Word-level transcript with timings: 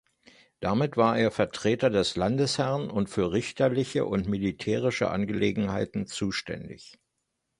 Damit 0.61 0.97
war 0.97 1.15
er 1.19 1.29
Vertreter 1.29 1.91
des 1.91 2.15
Landesherrn 2.15 2.89
und 2.89 3.11
für 3.11 3.31
richterliche 3.31 4.03
und 4.05 4.27
militärische 4.27 5.11
Angelegenheiten 5.11 6.07
zuständig. 6.07 6.97